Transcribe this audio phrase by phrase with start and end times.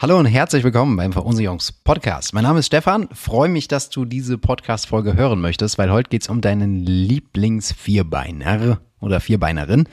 [0.00, 2.32] Hallo und herzlich willkommen beim Verunsicherungspodcast.
[2.32, 3.08] Mein Name ist Stefan.
[3.12, 8.80] Freue mich, dass du diese Podcast-Folge hören möchtest, weil heute geht es um deinen Lieblingsvierbeiner
[9.00, 9.88] oder Vierbeinerin.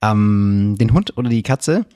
[0.00, 1.86] Ähm, den Hund oder die Katze.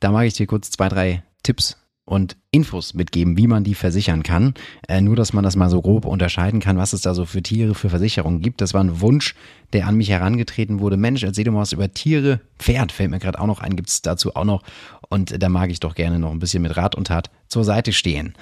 [0.00, 4.22] Da mag ich dir kurz zwei, drei Tipps und Infos mitgeben, wie man die versichern
[4.22, 4.54] kann.
[4.88, 7.42] Äh, nur, dass man das mal so grob unterscheiden kann, was es da so für
[7.42, 8.60] Tiere, für Versicherungen gibt.
[8.60, 9.34] Das war ein Wunsch,
[9.72, 10.96] der an mich herangetreten wurde.
[10.96, 12.40] Mensch, erzähl doch mal was über Tiere.
[12.58, 14.62] Pferd fällt mir gerade auch noch ein, gibt es dazu auch noch.
[15.08, 17.92] Und da mag ich doch gerne noch ein bisschen mit Rat und Tat zur Seite
[17.92, 18.34] stehen.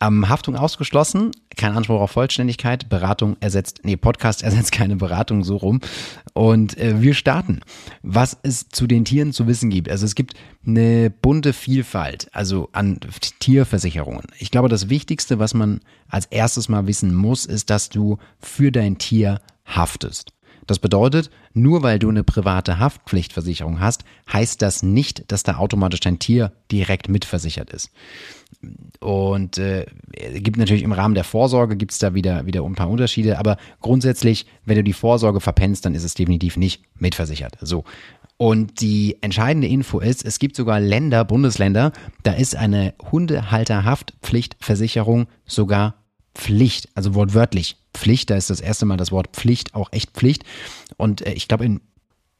[0.00, 5.56] Ähm, Haftung ausgeschlossen, kein Anspruch auf Vollständigkeit, Beratung ersetzt, nee, Podcast ersetzt keine Beratung so
[5.56, 5.80] rum.
[6.34, 7.60] Und äh, wir starten.
[8.02, 9.88] Was es zu den Tieren zu wissen gibt.
[9.88, 10.34] Also es gibt
[10.66, 13.00] eine bunte Vielfalt, also an
[13.40, 14.26] Tierversicherungen.
[14.38, 18.70] Ich glaube, das Wichtigste, was man als erstes mal wissen muss, ist, dass du für
[18.72, 20.32] dein Tier haftest.
[20.66, 26.00] Das bedeutet, nur weil du eine private Haftpflichtversicherung hast, heißt das nicht, dass da automatisch
[26.00, 27.90] dein Tier direkt mitversichert ist.
[29.00, 29.86] Und äh,
[30.34, 33.56] gibt natürlich im Rahmen der Vorsorge gibt es da wieder, wieder ein paar Unterschiede, aber
[33.80, 37.58] grundsätzlich, wenn du die Vorsorge verpennst, dann ist es definitiv nicht mitversichert.
[37.60, 37.82] So.
[38.38, 45.94] Und die entscheidende Info ist, es gibt sogar Länder, Bundesländer, da ist eine Hundehalterhaftpflichtversicherung sogar
[46.34, 48.28] Pflicht, also wortwörtlich Pflicht.
[48.30, 50.44] Da ist das erste Mal das Wort Pflicht auch echt Pflicht.
[50.96, 51.80] Und äh, ich glaube in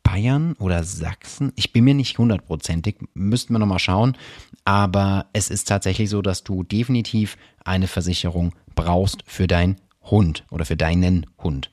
[0.06, 4.16] Bayern oder Sachsen, ich bin mir nicht hundertprozentig, müssten wir nochmal schauen.
[4.64, 10.64] Aber es ist tatsächlich so, dass du definitiv eine Versicherung brauchst für deinen Hund oder
[10.64, 11.70] für deinen Hund.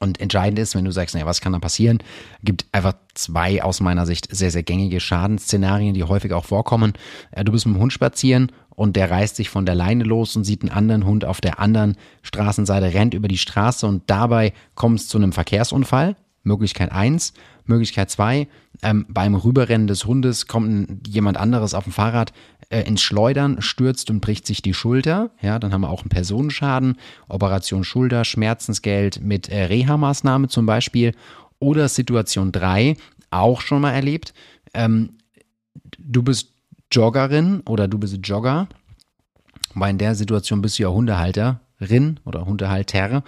[0.00, 2.02] Und entscheidend ist, wenn du sagst, naja, was kann da passieren,
[2.42, 6.92] gibt einfach zwei aus meiner Sicht sehr, sehr gängige Schadensszenarien, die häufig auch vorkommen.
[7.44, 10.42] Du bist mit dem Hund spazieren und der reißt sich von der Leine los und
[10.42, 14.98] sieht einen anderen Hund auf der anderen Straßenseite, rennt über die Straße und dabei kommt
[14.98, 16.16] es zu einem Verkehrsunfall.
[16.44, 17.32] Möglichkeit eins,
[17.66, 18.46] Möglichkeit zwei:
[18.82, 22.32] ähm, beim Rüberrennen des Hundes kommt jemand anderes auf dem Fahrrad
[22.70, 25.30] äh, ins Schleudern, stürzt und bricht sich die Schulter.
[25.40, 26.96] Ja, dann haben wir auch einen Personenschaden,
[27.28, 31.14] Operation Schulter, Schmerzensgeld mit äh, Reha-Maßnahme zum Beispiel.
[31.58, 32.96] Oder Situation drei
[33.30, 34.34] auch schon mal erlebt.
[34.74, 35.18] Ähm,
[35.98, 36.50] du bist
[36.90, 38.68] Joggerin oder du bist Jogger,
[39.74, 43.22] weil in der Situation bist du ja Hundehalterin oder Hundehalter.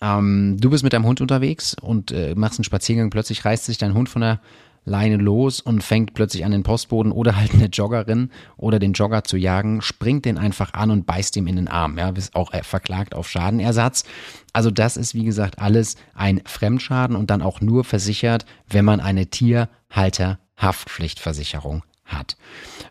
[0.00, 3.78] Ähm, du bist mit deinem Hund unterwegs und äh, machst einen Spaziergang, plötzlich reißt sich
[3.78, 4.40] dein Hund von der
[4.88, 9.24] Leine los und fängt plötzlich an den Postboden oder halt eine Joggerin oder den Jogger
[9.24, 11.98] zu jagen, springt den einfach an und beißt ihm in den Arm.
[11.98, 14.04] Ja, bist auch äh, verklagt auf Schadenersatz.
[14.52, 19.00] Also das ist wie gesagt alles ein Fremdschaden und dann auch nur versichert, wenn man
[19.00, 22.36] eine Tierhalterhaftpflichtversicherung hat.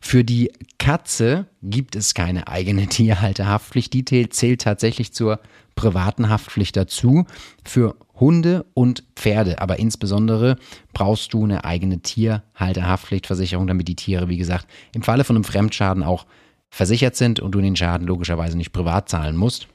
[0.01, 3.93] Für die Katze gibt es keine eigene Tierhalterhaftpflicht.
[3.93, 5.39] Die zählt tatsächlich zur
[5.75, 7.25] privaten Haftpflicht dazu.
[7.63, 10.57] Für Hunde und Pferde, aber insbesondere
[10.93, 16.03] brauchst du eine eigene Tierhalterhaftpflichtversicherung, damit die Tiere, wie gesagt, im Falle von einem Fremdschaden
[16.03, 16.25] auch
[16.69, 19.67] versichert sind und du den Schaden logischerweise nicht privat zahlen musst.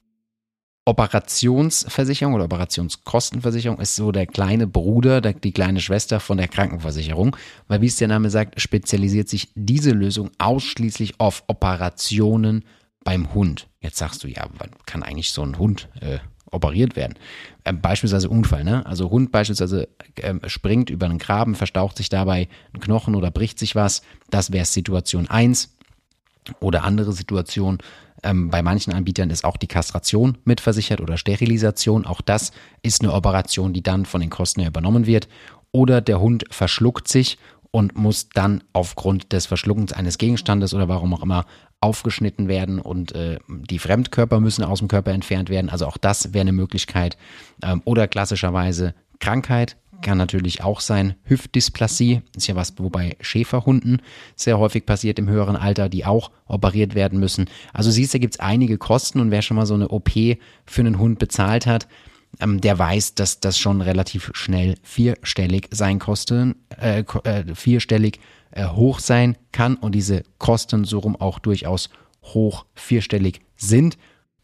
[0.86, 7.36] Operationsversicherung oder Operationskostenversicherung ist so der kleine Bruder, der, die kleine Schwester von der Krankenversicherung,
[7.68, 12.66] weil wie es der Name sagt, spezialisiert sich diese Lösung ausschließlich auf Operationen
[13.04, 13.68] beim Hund.
[13.80, 16.18] Jetzt sagst du, ja, wann kann eigentlich so ein Hund äh,
[16.50, 17.13] operiert werden?
[17.63, 18.83] Ähm, beispielsweise Unfall, ne?
[18.86, 19.88] Also Hund beispielsweise
[20.18, 24.01] ähm, springt über einen Graben, verstaucht sich dabei ein Knochen oder bricht sich was.
[24.31, 25.75] Das wäre Situation 1
[26.60, 27.78] oder andere Situation,
[28.23, 32.06] ähm, bei manchen Anbietern ist auch die Kastration mitversichert oder Sterilisation.
[32.06, 32.51] Auch das
[32.81, 35.27] ist eine Operation, die dann von den Kosten her übernommen wird.
[35.71, 37.38] Oder der Hund verschluckt sich
[37.71, 41.45] und muss dann aufgrund des Verschluckens eines Gegenstandes oder warum auch immer
[41.79, 45.69] aufgeschnitten werden und äh, die Fremdkörper müssen aus dem Körper entfernt werden.
[45.69, 47.18] Also auch das wäre eine Möglichkeit.
[47.63, 51.15] Ähm, oder klassischerweise Krankheit kann natürlich auch sein.
[51.24, 54.01] Hüftdysplasie ist ja was, wobei Schäferhunden
[54.36, 57.50] sehr häufig passiert im höheren Alter, die auch operiert werden müssen.
[57.74, 60.09] Also siehst du, da gibt es einige Kosten und wer schon mal so eine OP
[60.09, 61.88] für einen Hund bezahlt hat,
[62.39, 68.19] ähm, der weiß, dass das schon relativ schnell vierstellig sein kosten, äh, äh, vierstellig
[68.51, 71.89] äh, hoch sein kann und diese Kosten so rum auch durchaus
[72.24, 73.97] hoch vierstellig sind.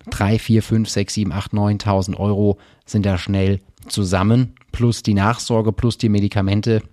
[0.09, 5.73] Drei, vier, fünf, sechs, sieben, acht, neuntausend Euro sind da schnell zusammen, plus die Nachsorge,
[5.73, 6.83] plus die Medikamente.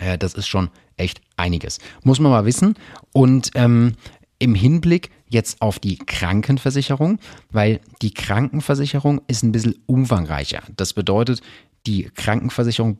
[0.00, 1.78] Äh, das ist schon echt einiges.
[2.02, 2.74] Muss man mal wissen.
[3.12, 3.92] Und ähm,
[4.40, 7.20] im Hinblick jetzt auf die Krankenversicherung,
[7.52, 10.64] weil die Krankenversicherung ist ein bisschen umfangreicher.
[10.76, 11.40] Das bedeutet,
[11.86, 12.98] die Krankenversicherung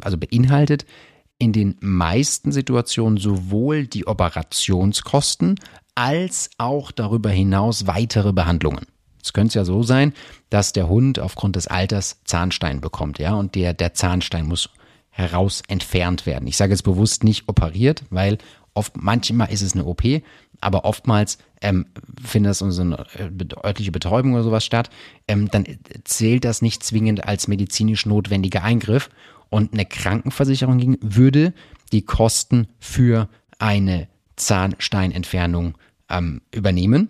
[0.00, 0.86] also beinhaltet
[1.38, 5.58] in den meisten Situationen sowohl die Operationskosten
[5.96, 8.86] als auch darüber hinaus weitere Behandlungen.
[9.24, 10.12] Es könnte ja so sein,
[10.50, 14.68] dass der Hund aufgrund des Alters Zahnstein bekommt, ja, und der, der Zahnstein muss
[15.08, 16.46] heraus entfernt werden.
[16.46, 18.36] Ich sage jetzt bewusst nicht operiert, weil
[18.74, 20.02] oft, manchmal ist es eine OP,
[20.60, 21.86] aber oftmals ähm,
[22.22, 23.30] findet das so eine äh,
[23.64, 24.90] örtliche Betäubung oder sowas statt,
[25.26, 25.64] ähm, dann
[26.04, 29.08] zählt das nicht zwingend als medizinisch notwendiger Eingriff
[29.48, 31.54] und eine Krankenversicherung würde
[31.92, 33.28] die Kosten für
[33.58, 35.78] eine Zahnsteinentfernung
[36.10, 37.08] ähm, übernehmen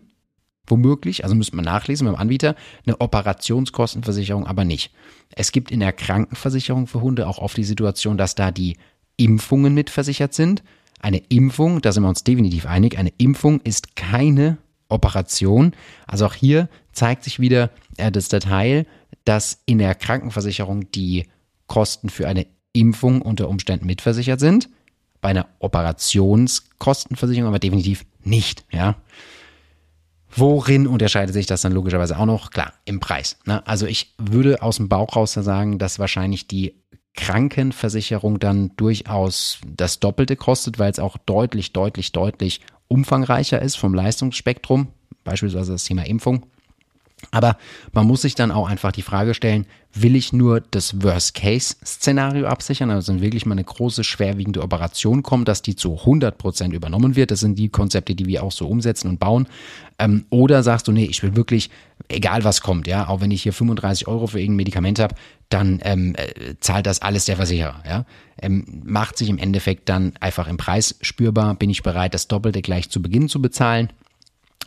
[0.67, 2.55] womöglich, also müsste man nachlesen beim Anbieter,
[2.87, 4.93] eine Operationskostenversicherung aber nicht.
[5.31, 8.77] Es gibt in der Krankenversicherung für Hunde auch oft die Situation, dass da die
[9.17, 10.63] Impfungen mitversichert sind.
[11.01, 14.59] Eine Impfung, da sind wir uns definitiv einig, eine Impfung ist keine
[14.89, 15.73] Operation.
[16.07, 18.87] Also auch hier zeigt sich wieder äh, das Detail,
[19.25, 21.27] dass in der Krankenversicherung die
[21.67, 24.69] Kosten für eine Impfung unter Umständen mitversichert sind.
[25.21, 28.97] Bei einer Operationskostenversicherung aber definitiv nicht, ja.
[30.37, 32.51] Worin unterscheidet sich das dann logischerweise auch noch?
[32.51, 33.39] Klar, im Preis.
[33.45, 33.67] Ne?
[33.67, 36.75] Also ich würde aus dem Bauch raus sagen, dass wahrscheinlich die
[37.17, 43.95] Krankenversicherung dann durchaus das Doppelte kostet, weil es auch deutlich, deutlich, deutlich umfangreicher ist vom
[43.95, 44.89] Leistungsspektrum,
[45.23, 46.47] beispielsweise das Thema Impfung.
[47.31, 47.57] Aber
[47.93, 52.91] man muss sich dann auch einfach die Frage stellen, will ich nur das Worst-Case-Szenario absichern,
[52.91, 57.31] also wenn wirklich mal eine große, schwerwiegende Operation kommt, dass die zu 100% übernommen wird.
[57.31, 59.47] Das sind die Konzepte, die wir auch so umsetzen und bauen.
[59.99, 61.71] Ähm, oder sagst du, nee, ich will wirklich,
[62.09, 65.15] egal was kommt, ja, auch wenn ich hier 35 Euro für irgendein Medikament habe,
[65.49, 68.05] dann ähm, äh, zahlt das alles der Versicherer, ja.
[68.43, 72.63] Ähm, macht sich im Endeffekt dann einfach im Preis spürbar, bin ich bereit, das Doppelte
[72.63, 73.91] gleich zu Beginn zu bezahlen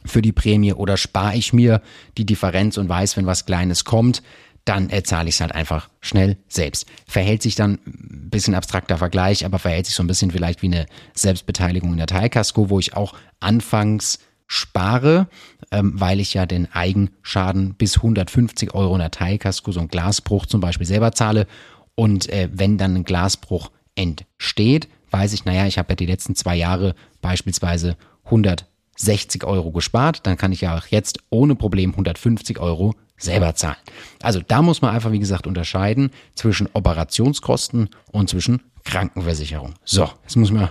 [0.08, 1.82] für die Prämie oder spare ich mir
[2.18, 4.24] die Differenz und weiß, wenn was Kleines kommt,
[4.68, 6.88] dann zahle ich es halt einfach schnell selbst.
[7.08, 10.68] Verhält sich dann ein bisschen abstrakter Vergleich, aber verhält sich so ein bisschen vielleicht wie
[10.68, 15.28] eine Selbstbeteiligung in der Teilkasko, wo ich auch anfangs spare,
[15.72, 20.46] ähm, weil ich ja den Eigenschaden bis 150 Euro in der Teilkasko, so ein Glasbruch
[20.46, 21.48] zum Beispiel selber zahle.
[21.96, 26.36] Und äh, wenn dann ein Glasbruch entsteht, weiß ich, naja, ich habe ja die letzten
[26.36, 28.66] zwei Jahre beispielsweise 100
[28.98, 33.78] 60 Euro gespart, dann kann ich ja auch jetzt ohne Problem 150 Euro selber zahlen.
[34.22, 39.74] Also da muss man einfach, wie gesagt, unterscheiden zwischen Operationskosten und zwischen Krankenversicherung.
[39.84, 40.70] So, jetzt muss man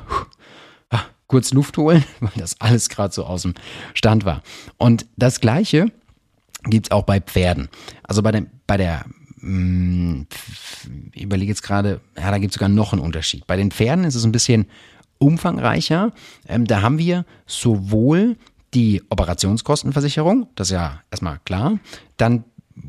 [0.90, 3.54] ah, kurz Luft holen, weil das alles gerade so aus dem
[3.94, 4.42] Stand war.
[4.76, 5.86] Und das Gleiche
[6.64, 7.68] gibt's auch bei Pferden.
[8.02, 9.04] Also bei, dem, bei der
[9.40, 10.26] hm,
[11.12, 13.46] ich überlege jetzt gerade, ja, da gibt es sogar noch einen Unterschied.
[13.46, 14.66] Bei den Pferden ist es ein bisschen
[15.18, 16.12] umfangreicher.
[16.48, 18.36] Ähm, da haben wir sowohl
[18.74, 21.78] die Operationskostenversicherung, das ist ja erstmal klar.
[22.16, 22.44] Dann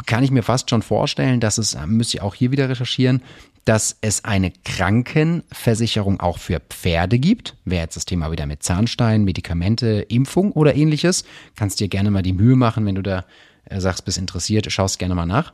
[0.06, 3.22] kann ich mir fast schon vorstellen, dass es, müsst ihr auch hier wieder recherchieren,
[3.64, 7.56] dass es eine Krankenversicherung auch für Pferde gibt.
[7.66, 11.26] Wäre jetzt das Thema wieder mit Zahnstein, Medikamente, Impfung oder ähnliches.
[11.56, 13.26] Kannst dir gerne mal die Mühe machen, wenn du da
[13.66, 15.54] äh, sagst, bist interessiert, schaust gerne mal nach.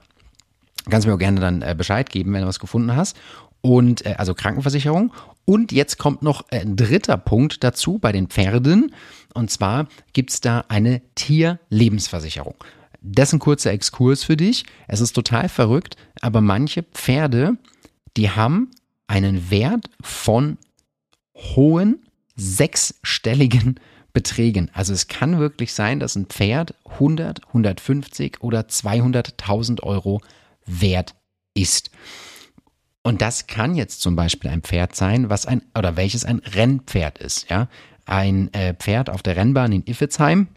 [0.89, 3.15] Kannst mir auch gerne dann äh, Bescheid geben, wenn du was gefunden hast
[3.63, 5.11] und äh, also Krankenversicherung.
[5.45, 8.93] Und jetzt kommt noch ein dritter Punkt dazu bei den Pferden.
[9.33, 12.55] Und zwar gibt's da eine Tierlebensversicherung.
[13.01, 14.65] Das ist ein kurzer Exkurs für dich.
[14.87, 17.57] Es ist total verrückt, aber manche Pferde,
[18.15, 18.71] die haben
[19.07, 20.57] einen Wert von
[21.35, 22.05] hohen
[22.35, 23.79] sechsstelligen
[24.13, 24.69] Beträgen.
[24.73, 30.21] Also es kann wirklich sein, dass ein Pferd 100, 150 oder 200.000 Euro
[30.65, 31.15] wert
[31.53, 31.91] ist.
[33.03, 37.19] Und das kann jetzt zum Beispiel ein Pferd sein, was ein oder welches ein Rennpferd
[37.19, 37.49] ist.
[37.49, 37.67] Ja,
[38.05, 40.47] ein äh, Pferd auf der Rennbahn in Iffezheim,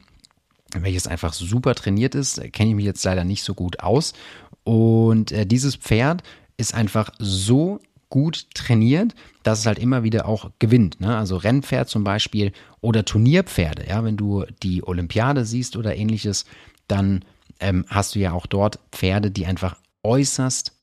[0.74, 4.14] welches einfach super trainiert ist, kenne ich mich jetzt leider nicht so gut aus.
[4.62, 6.22] Und äh, dieses Pferd
[6.56, 11.00] ist einfach so gut trainiert, dass es halt immer wieder auch gewinnt.
[11.00, 11.16] Ne?
[11.16, 13.86] Also Rennpferd zum Beispiel oder Turnierpferde.
[13.88, 16.44] Ja, wenn du die Olympiade siehst oder ähnliches,
[16.86, 17.24] dann
[17.58, 20.75] ähm, hast du ja auch dort Pferde, die einfach äußerst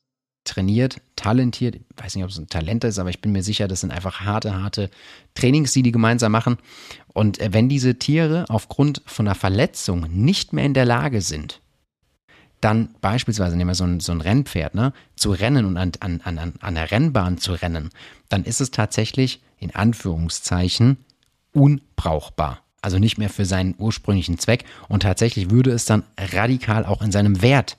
[0.44, 3.68] trainiert, talentiert, ich weiß nicht, ob es ein Talent ist, aber ich bin mir sicher,
[3.68, 4.90] das sind einfach harte, harte
[5.36, 6.58] Trainings, die die gemeinsam machen.
[7.14, 11.62] Und äh, wenn diese Tiere aufgrund von einer Verletzung nicht mehr in der Lage sind,
[12.64, 16.22] dann beispielsweise nehmen wir so ein, so ein Rennpferd, ne, zu rennen und an, an,
[16.24, 17.90] an, an der Rennbahn zu rennen,
[18.30, 20.98] dann ist es tatsächlich in Anführungszeichen
[21.52, 22.62] unbrauchbar.
[22.82, 27.12] Also nicht mehr für seinen ursprünglichen Zweck und tatsächlich würde es dann radikal auch in
[27.12, 27.78] seinem Wert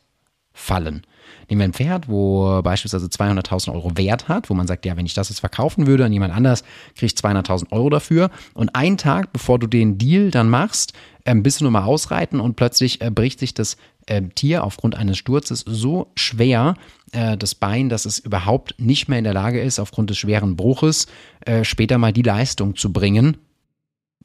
[0.53, 1.07] fallen.
[1.49, 5.07] Nehmen wir ein Pferd, wo beispielsweise 200.000 Euro Wert hat, wo man sagt, ja, wenn
[5.07, 8.31] ich das jetzt verkaufen würde an jemand anders, kriege ich 200.000 Euro dafür.
[8.55, 10.93] Und einen Tag, bevor du den Deal dann machst,
[11.25, 15.19] ähm, bist du nochmal ausreiten und plötzlich äh, bricht sich das äh, Tier aufgrund eines
[15.19, 16.75] Sturzes so schwer,
[17.13, 20.57] äh, das Bein, dass es überhaupt nicht mehr in der Lage ist, aufgrund des schweren
[20.57, 21.07] Bruches
[21.41, 23.39] äh, später mal die Leistung zu bringen,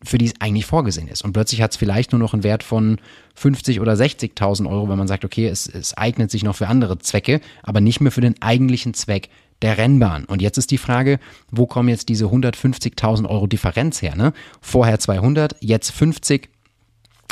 [0.03, 1.23] für die es eigentlich vorgesehen ist.
[1.23, 2.99] Und plötzlich hat es vielleicht nur noch einen Wert von
[3.35, 6.99] 50 oder 60.000 Euro, wenn man sagt, okay, es, es eignet sich noch für andere
[6.99, 9.29] Zwecke, aber nicht mehr für den eigentlichen Zweck
[9.61, 10.25] der Rennbahn.
[10.25, 11.19] Und jetzt ist die Frage,
[11.51, 14.15] wo kommen jetzt diese 150.000 Euro Differenz her?
[14.15, 14.33] Ne?
[14.61, 16.49] Vorher 200, jetzt 50.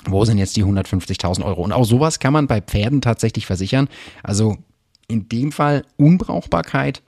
[0.05, 1.63] Wo sind jetzt die 150.000 Euro?
[1.63, 3.87] Und auch sowas kann man bei Pferden tatsächlich versichern.
[4.23, 4.57] Also
[5.07, 7.01] in dem Fall Unbrauchbarkeit,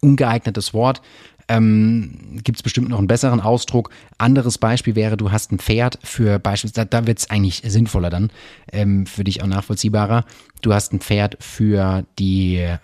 [0.00, 1.02] ungeeignetes Wort,
[1.48, 3.90] ähm, gibt es bestimmt noch einen besseren Ausdruck.
[4.18, 8.10] Anderes Beispiel wäre, du hast ein Pferd für beispielsweise, da, da wird es eigentlich sinnvoller
[8.10, 8.30] dann,
[8.72, 10.24] ähm, für dich auch nachvollziehbarer.
[10.60, 12.78] Du hast ein Pferd für die, äh,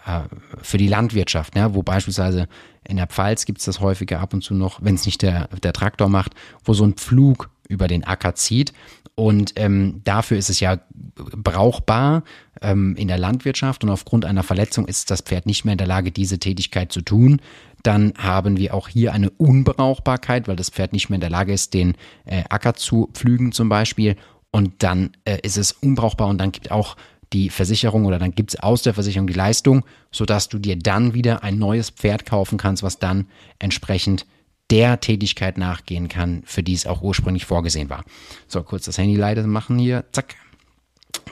[0.63, 1.75] für die Landwirtschaft, ne?
[1.75, 2.49] wo beispielsweise
[2.85, 5.49] in der Pfalz gibt es das häufiger ab und zu noch, wenn es nicht der,
[5.63, 6.33] der Traktor macht,
[6.65, 8.73] wo so ein Pflug über den Acker zieht.
[9.15, 10.79] Und ähm, dafür ist es ja
[11.15, 12.23] brauchbar
[12.63, 15.89] ähm, in der Landwirtschaft und aufgrund einer Verletzung ist das Pferd nicht mehr in der
[15.89, 17.41] Lage, diese Tätigkeit zu tun
[17.83, 21.53] dann haben wir auch hier eine Unbrauchbarkeit, weil das Pferd nicht mehr in der Lage
[21.53, 21.95] ist, den
[22.25, 24.17] äh, Acker zu pflügen zum Beispiel.
[24.51, 26.97] Und dann äh, ist es unbrauchbar und dann gibt auch
[27.33, 31.15] die Versicherung oder dann gibt es aus der Versicherung die Leistung, sodass du dir dann
[31.15, 33.27] wieder ein neues Pferd kaufen kannst, was dann
[33.59, 34.27] entsprechend
[34.71, 38.05] der Tätigkeit nachgehen kann, für die es auch ursprünglich vorgesehen war.
[38.47, 40.05] So, kurz das Handy leider machen hier.
[40.13, 40.37] Zack.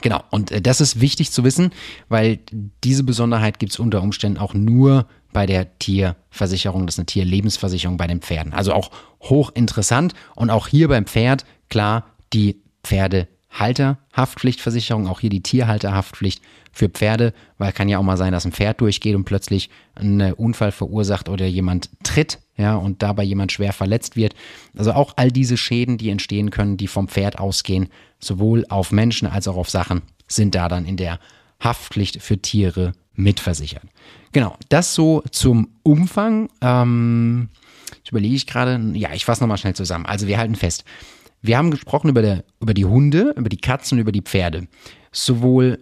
[0.00, 1.70] Genau, und äh, das ist wichtig zu wissen,
[2.08, 2.38] weil
[2.84, 6.86] diese Besonderheit gibt es unter Umständen auch nur bei der Tierversicherung.
[6.86, 8.54] Das ist eine Tierlebensversicherung bei den Pferden.
[8.54, 8.90] Also auch
[9.20, 10.14] hochinteressant.
[10.34, 16.40] Und auch hier beim Pferd, klar, die Pferdehalterhaftpflichtversicherung, auch hier die Tierhalterhaftpflicht
[16.72, 20.32] für Pferde, weil kann ja auch mal sein, dass ein Pferd durchgeht und plötzlich einen
[20.32, 24.34] Unfall verursacht oder jemand tritt, ja, und dabei jemand schwer verletzt wird.
[24.74, 27.90] Also auch all diese Schäden, die entstehen können, die vom Pferd ausgehen,
[28.20, 31.20] sowohl auf Menschen als auch auf Sachen, sind da dann in der
[31.60, 33.85] Haftpflicht für Tiere mitversichert.
[34.32, 36.49] Genau, das so zum Umfang.
[36.61, 37.49] Ähm,
[37.96, 40.06] jetzt überlege ich gerade, ja, ich fasse nochmal schnell zusammen.
[40.06, 40.85] Also wir halten fest.
[41.42, 44.68] Wir haben gesprochen über, der, über die Hunde, über die Katzen und über die Pferde.
[45.12, 45.78] Sowohl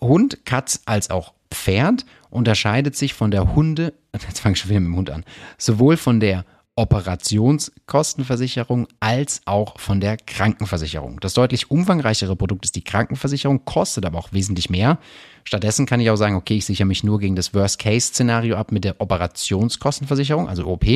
[0.00, 4.80] Hund, Katz als auch Pferd unterscheidet sich von der Hunde, jetzt fange ich schon wieder
[4.80, 5.24] mit dem Hund an,
[5.58, 11.20] sowohl von der Operationskostenversicherung als auch von der Krankenversicherung.
[11.20, 14.98] Das deutlich umfangreichere Produkt ist die Krankenversicherung, kostet aber auch wesentlich mehr.
[15.44, 18.84] Stattdessen kann ich auch sagen, okay, ich sichere mich nur gegen das Worst-Case-Szenario ab mit
[18.84, 20.86] der Operationskostenversicherung, also OP.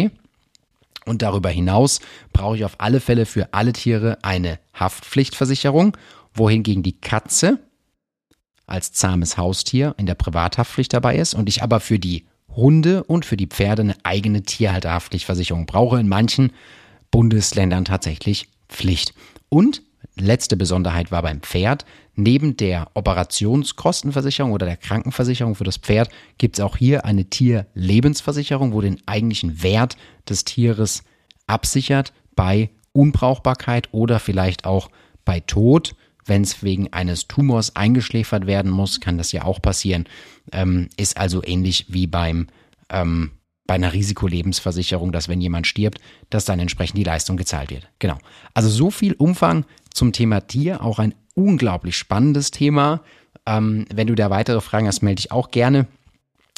[1.04, 2.00] Und darüber hinaus
[2.32, 5.94] brauche ich auf alle Fälle für alle Tiere eine Haftpflichtversicherung,
[6.32, 7.58] wohingegen die Katze
[8.66, 12.26] als zahmes Haustier in der Privathaftpflicht dabei ist und ich aber für die
[12.56, 16.00] Hunde und für die Pferde eine eigene Tierhalterhaftpflichtversicherung brauche.
[16.00, 16.52] In manchen
[17.10, 19.14] Bundesländern tatsächlich Pflicht.
[19.48, 19.82] Und
[20.16, 21.84] letzte Besonderheit war beim Pferd,
[22.14, 26.08] neben der Operationskostenversicherung oder der Krankenversicherung für das Pferd
[26.38, 29.96] gibt es auch hier eine Tierlebensversicherung, wo den eigentlichen Wert
[30.28, 31.04] des Tieres
[31.46, 34.90] absichert bei Unbrauchbarkeit oder vielleicht auch
[35.24, 35.94] bei Tod.
[36.26, 40.04] Wenn es wegen eines Tumors eingeschläfert werden muss, kann das ja auch passieren.
[40.52, 42.48] Ähm, ist also ähnlich wie beim
[42.90, 43.32] ähm,
[43.66, 45.98] bei einer Risikolebensversicherung, dass wenn jemand stirbt,
[46.30, 47.88] dass dann entsprechend die Leistung gezahlt wird.
[47.98, 48.18] Genau.
[48.54, 53.02] Also so viel Umfang zum Thema Tier, auch ein unglaublich spannendes Thema.
[53.44, 55.86] Ähm, wenn du da weitere Fragen hast, melde dich auch gerne.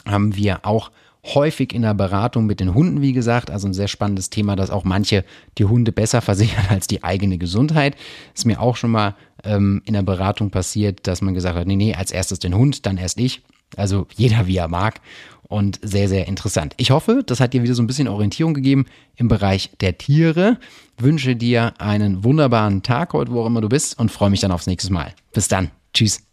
[0.06, 0.90] Haben wir auch
[1.34, 3.50] häufig in der Beratung mit den Hunden, wie gesagt.
[3.50, 5.24] Also ein sehr spannendes Thema, dass auch manche
[5.58, 7.96] die Hunde besser versichern als die eigene Gesundheit.
[8.34, 11.76] Ist mir auch schon mal ähm, in der Beratung passiert, dass man gesagt hat, nee,
[11.76, 13.42] nee, als erstes den Hund, dann erst ich.
[13.76, 15.00] Also jeder wie er mag
[15.48, 16.74] und sehr, sehr interessant.
[16.76, 20.58] Ich hoffe, das hat dir wieder so ein bisschen Orientierung gegeben im Bereich der Tiere.
[20.98, 24.52] Wünsche dir einen wunderbaren Tag heute, wo auch immer du bist und freue mich dann
[24.52, 25.14] aufs nächste Mal.
[25.32, 25.70] Bis dann.
[25.92, 26.27] Tschüss.